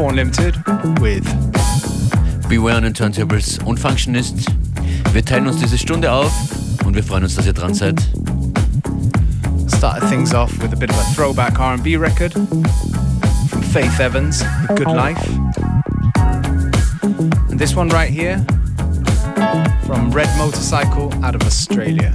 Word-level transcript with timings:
is 0.00 0.06
FM4 0.06 0.08
Unlimited 0.08 0.54
with 1.00 1.24
Beware 2.48 2.76
an 2.76 2.82
den 2.84 2.94
Turntables 2.94 3.58
und 3.64 3.78
Functionist. 3.78 4.46
Wir 5.12 5.24
teilen 5.24 5.46
uns 5.46 5.58
diese 5.58 5.78
Stunde 5.78 6.10
auf 6.10 6.32
und 6.84 6.94
wir 6.94 7.02
freuen 7.02 7.24
uns, 7.24 7.36
dass 7.36 7.46
ihr 7.46 7.52
dran 7.52 7.74
seid. 7.74 8.00
Started 9.68 10.08
things 10.08 10.34
off 10.34 10.50
with 10.62 10.72
a 10.72 10.76
bit 10.76 10.90
of 10.90 10.96
a 10.96 11.14
throwback 11.14 11.58
R&B 11.58 11.96
record 11.96 12.32
from 12.32 13.62
Faith 13.72 14.00
Evans, 14.00 14.44
The 14.68 14.74
Good 14.74 14.88
oh. 14.88 14.94
Life. 14.94 15.28
And 17.50 17.58
this 17.58 17.76
one 17.76 17.88
right 17.90 18.10
here 18.10 18.44
from 19.86 20.10
Red 20.10 20.28
Motorcycle 20.38 21.12
out 21.22 21.34
of 21.34 21.42
Australia. 21.42 22.14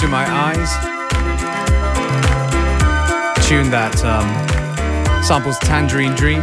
Into 0.00 0.12
My 0.12 0.24
Eyes. 0.24 0.72
Tune 3.46 3.70
that 3.70 4.02
um, 4.02 4.24
samples 5.22 5.58
Tangerine 5.58 6.14
Dream. 6.14 6.42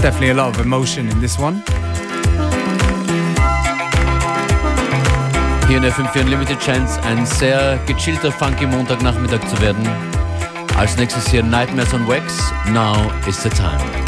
Definitely 0.00 0.28
a 0.28 0.34
lot 0.34 0.54
of 0.54 0.64
emotion 0.64 1.08
in 1.08 1.20
this 1.20 1.40
one. 1.40 1.64
Hier 5.66 5.78
in 5.78 5.82
FM4 5.82 6.20
Unlimited 6.20 6.62
scheint 6.62 6.88
ein 7.04 7.26
sehr 7.26 7.80
gechillter, 7.86 8.30
funky 8.30 8.66
Montagnachmittag 8.66 9.40
zu 9.48 9.60
werden. 9.60 9.84
Als 10.76 10.96
nächstes 10.96 11.26
hier 11.26 11.42
Nightmares 11.42 11.92
on 11.92 12.06
Wax. 12.06 12.52
Now 12.66 13.10
is 13.26 13.42
the 13.42 13.50
time. 13.50 14.07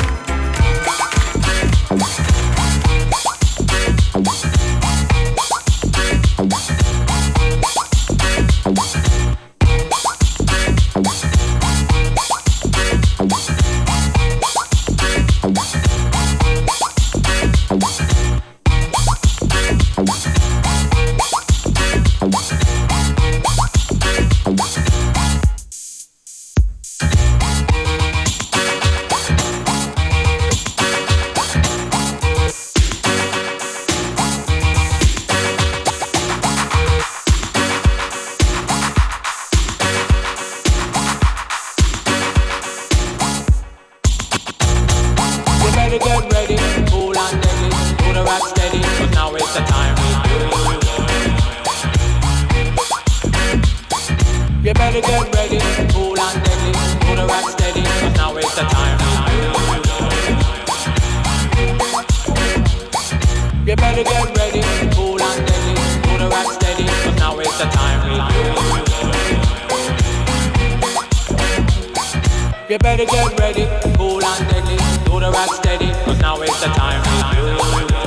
ready, 73.50 73.66
cool 73.96 74.22
and 74.24 74.48
deadly, 74.48 74.76
do 75.04 75.20
the 75.20 75.30
rock 75.32 75.52
steady, 75.54 75.92
cause 76.04 76.18
now 76.20 76.40
is 76.40 76.60
the 76.60 76.66
time. 76.66 77.02
for 77.02 77.94
you. 77.94 77.99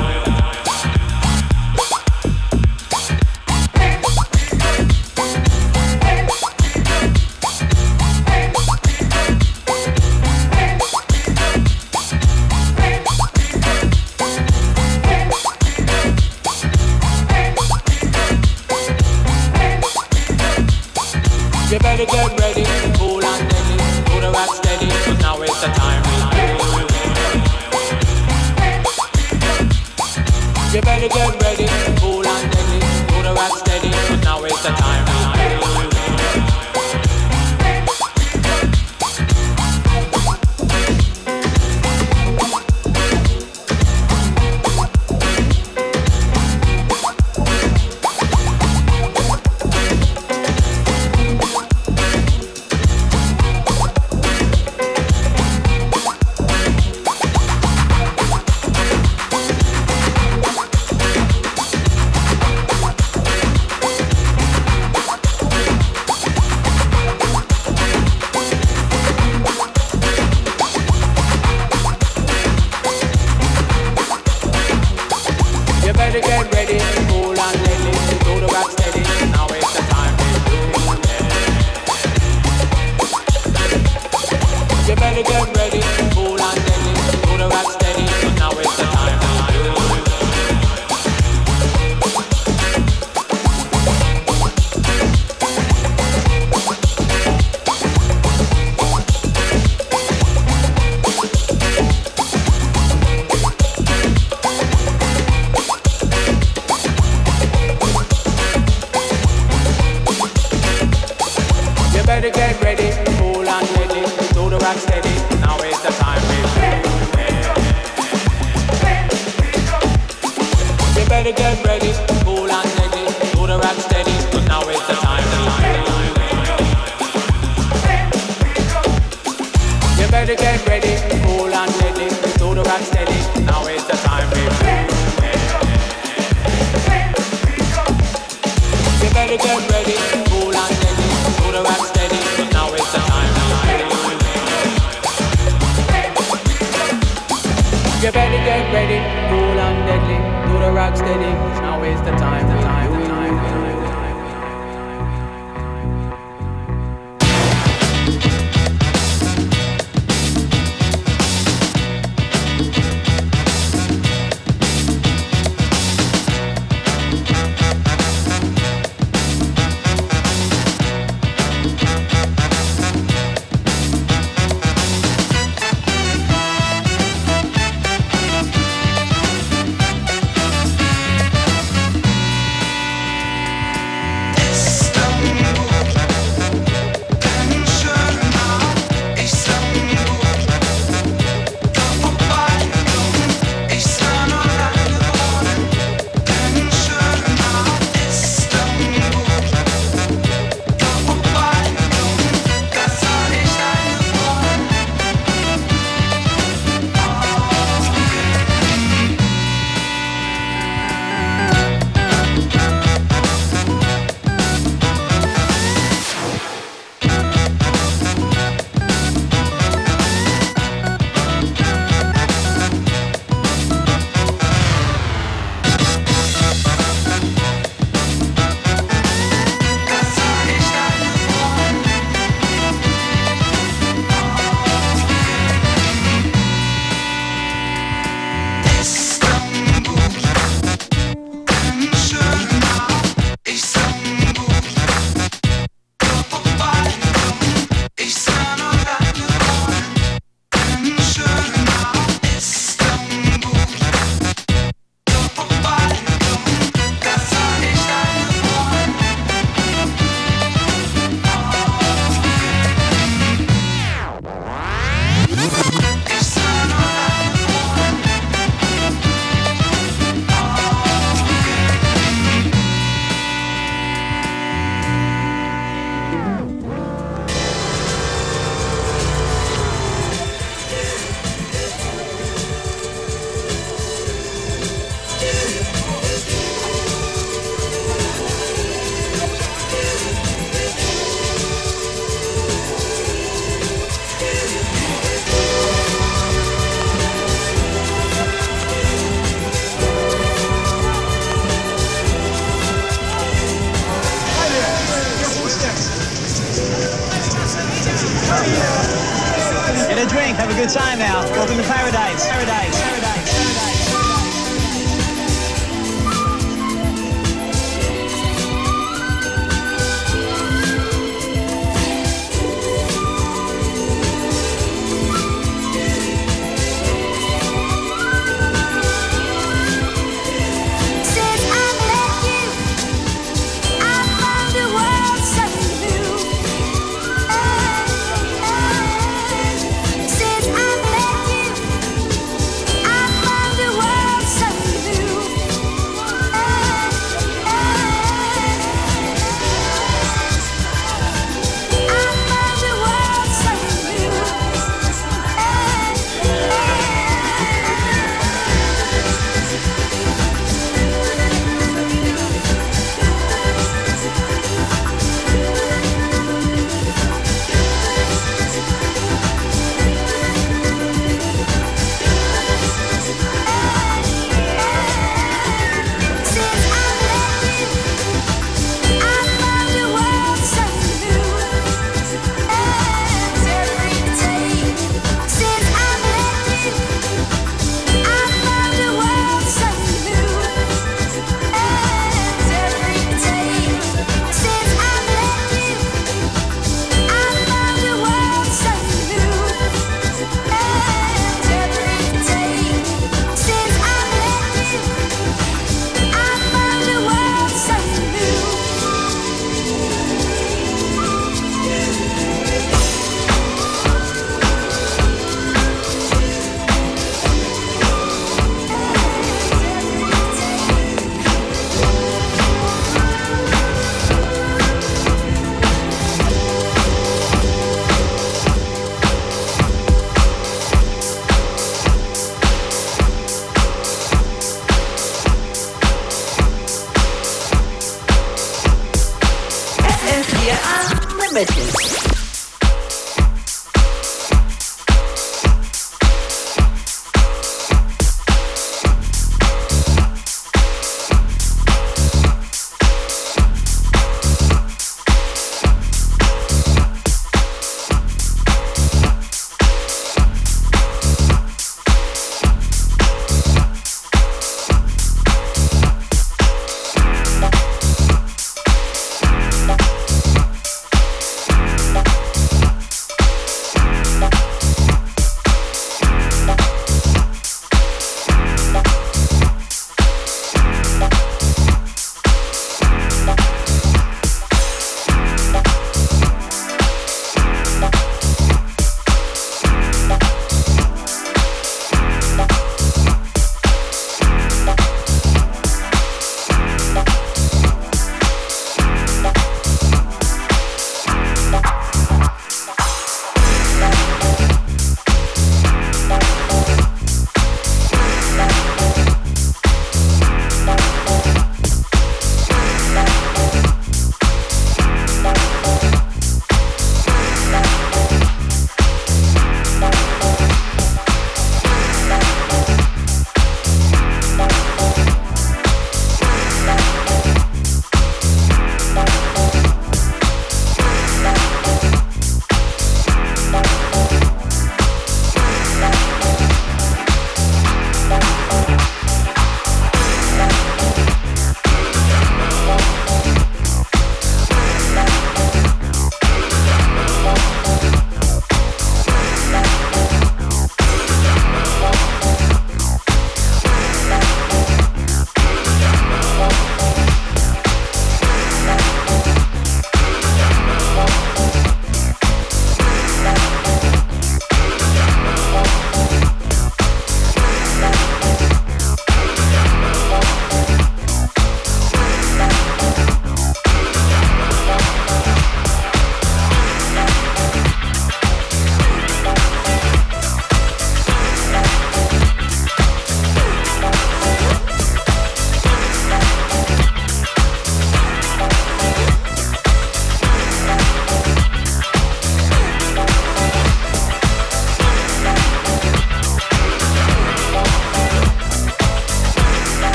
Good 310.55 310.69
time 310.69 310.99
now. 310.99 311.21
Welcome 311.31 311.57
to. 311.57 311.63
Paradise. 311.63 312.27
Paradise. 312.27 312.81
Paradise. 312.81 313.02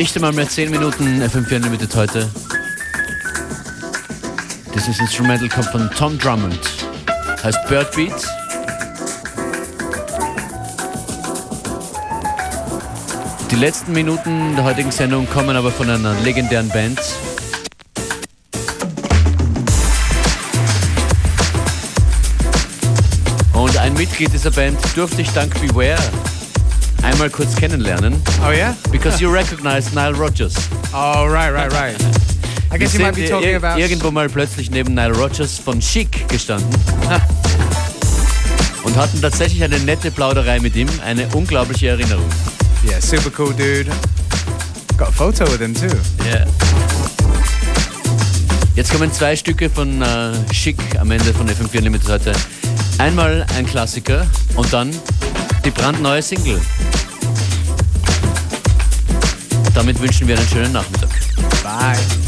Nicht 0.00 0.16
einmal 0.16 0.32
mehr 0.32 0.48
10 0.48 0.70
Minuten 0.70 1.22
FM4 1.22 1.56
Unlimited 1.56 1.94
heute. 1.94 2.26
Dieses 4.74 4.98
Instrumental 4.98 5.50
kommt 5.50 5.66
von 5.66 5.90
Tom 5.90 6.16
Drummond. 6.16 6.58
Heißt 7.44 7.58
Bird 7.68 7.94
Beat. 7.94 8.14
Die 13.50 13.56
letzten 13.56 13.92
Minuten 13.92 14.56
der 14.56 14.64
heutigen 14.64 14.90
Sendung 14.90 15.28
kommen 15.28 15.54
aber 15.54 15.70
von 15.70 15.90
einer 15.90 16.18
legendären 16.20 16.70
Band. 16.70 16.98
Und 23.52 23.76
ein 23.76 23.92
Mitglied 23.92 24.32
dieser 24.32 24.50
Band 24.50 24.78
durfte 24.96 25.20
ich 25.20 25.30
dank 25.32 25.60
Beware 25.60 25.98
einmal 27.10 27.30
kurz 27.30 27.54
kennenlernen. 27.56 28.22
Oh 28.46 28.50
yeah? 28.52 28.74
Because 28.90 29.20
you 29.22 29.32
recognize 29.32 29.92
Nile 29.94 30.14
Rodgers. 30.16 30.54
Oh 30.92 31.26
right, 31.26 31.52
right, 31.52 31.72
right. 31.72 31.96
I 32.72 32.78
guess 32.78 32.94
you 32.94 33.00
might 33.00 33.14
be 33.16 33.28
talking 33.28 33.48
ir- 33.50 33.56
about. 33.56 33.78
irgendwo 33.80 34.10
mal 34.10 34.28
plötzlich 34.28 34.70
neben 34.70 34.94
Nile 34.94 35.12
Rodgers 35.16 35.58
von 35.58 35.80
Chic 35.80 36.28
gestanden. 36.28 36.68
Und 38.84 38.96
hatten 38.96 39.20
tatsächlich 39.20 39.62
eine 39.62 39.78
nette 39.80 40.10
Plauderei 40.10 40.58
mit 40.60 40.74
ihm, 40.76 40.88
eine 41.04 41.26
unglaubliche 41.34 41.88
Erinnerung. 41.88 42.28
Yeah, 42.88 43.00
super 43.00 43.30
cool 43.38 43.52
dude. 43.52 43.86
Got 44.96 45.08
a 45.08 45.12
photo 45.12 45.44
with 45.50 45.60
him 45.60 45.74
too. 45.74 45.94
Ja. 46.30 46.44
Jetzt 48.76 48.92
kommen 48.92 49.12
zwei 49.12 49.36
Stücke 49.36 49.68
von 49.68 50.00
äh, 50.00 50.32
Chic 50.52 50.76
am 50.98 51.10
Ende 51.10 51.34
von 51.34 51.48
FM4 51.48 51.80
Limited 51.80 52.08
heute. 52.08 52.32
Einmal 52.98 53.44
ein 53.56 53.66
Klassiker 53.66 54.26
und 54.56 54.72
dann 54.72 54.90
die 55.64 55.70
brandneue 55.70 56.22
Single. 56.22 56.60
Damit 59.80 59.98
wünschen 59.98 60.28
wir 60.28 60.36
einen 60.36 60.46
schönen 60.46 60.72
Nachmittag. 60.72 61.08
Bye. 61.62 62.19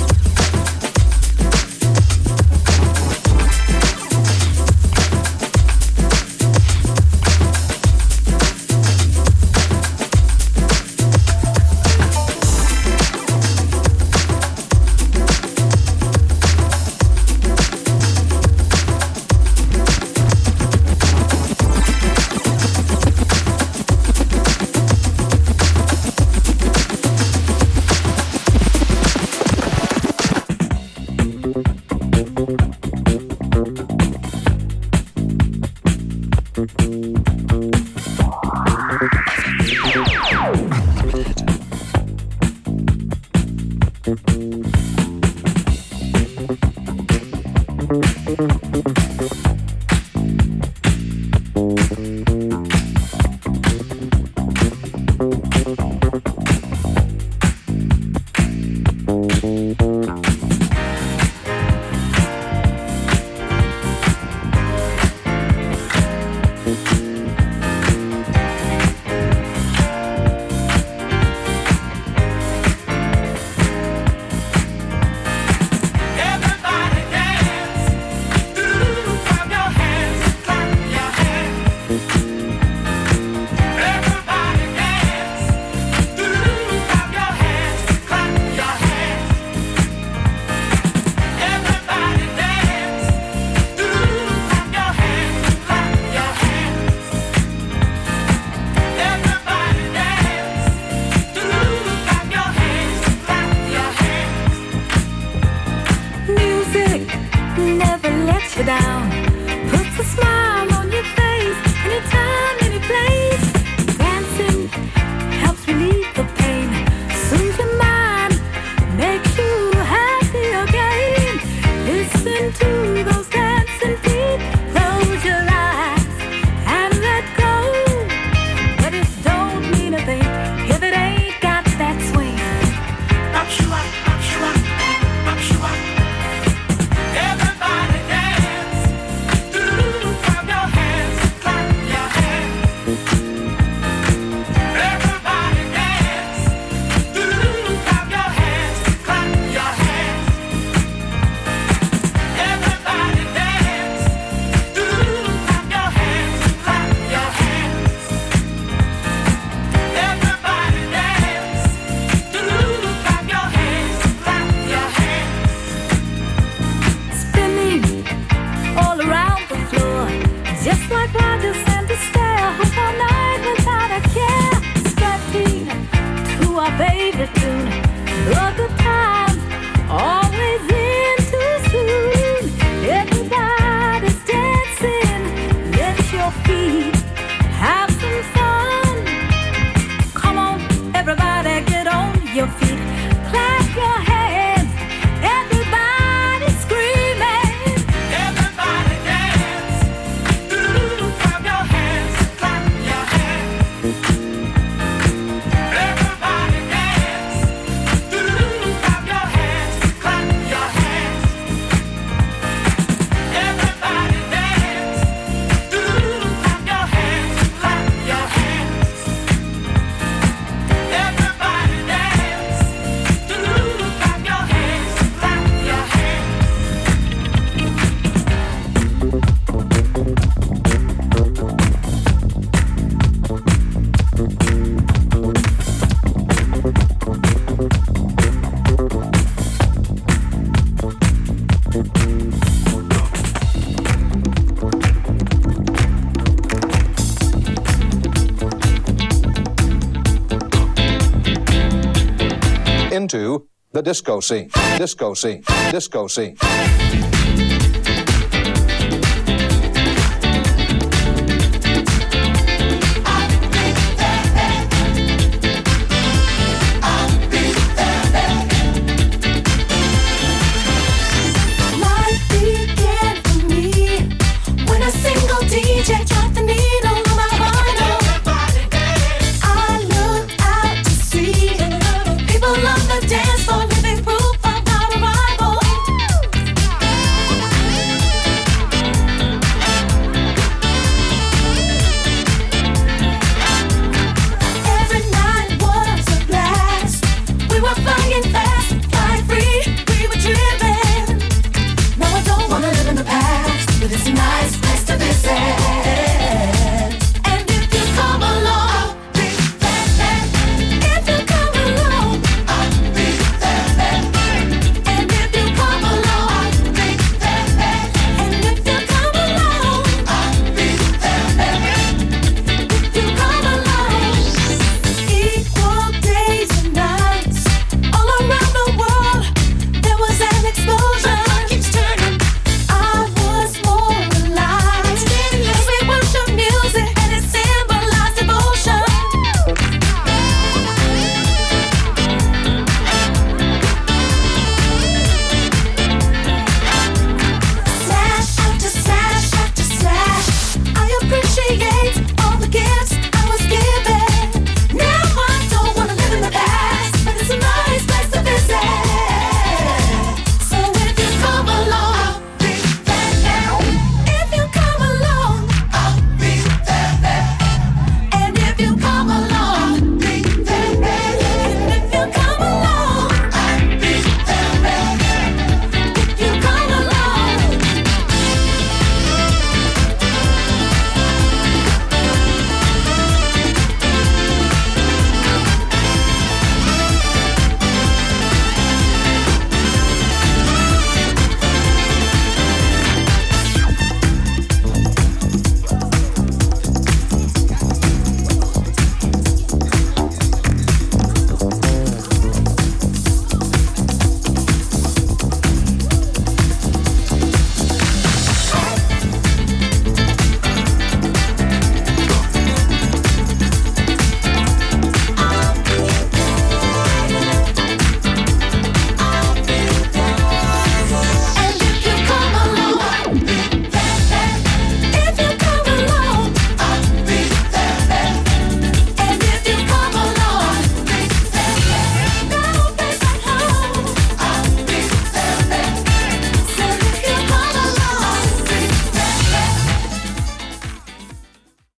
To 253.13 253.47
the 253.73 253.83
disco 253.83 254.21
scene. 254.21 254.49
Disco 254.79 255.13
scene. 255.13 255.43
Disco 255.71 256.07
scene. 256.07 256.35